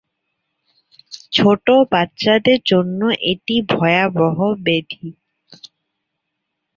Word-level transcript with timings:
ছোট 1.31 1.65
বাচ্চাদের 1.91 2.59
জন্য 2.65 3.01
এটি 3.31 3.55
ভয়াবহ 3.71 4.37
ব্যাধি। 4.65 5.07